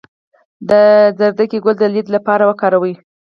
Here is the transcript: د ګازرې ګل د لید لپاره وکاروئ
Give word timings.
د 0.69 0.71
ګازرې 1.19 1.57
ګل 1.63 1.75
د 1.79 1.83
لید 1.93 2.07
لپاره 2.15 2.43
وکاروئ 2.49 2.93